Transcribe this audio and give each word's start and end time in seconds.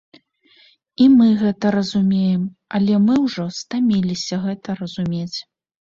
І 1.03 1.09
мы 1.17 1.27
гэта 1.41 1.65
разумеем, 1.75 2.47
але 2.79 2.93
мы 3.07 3.19
ўжо 3.27 3.45
стаміліся 3.61 4.35
гэта 4.47 4.69
разумець. 4.83 5.37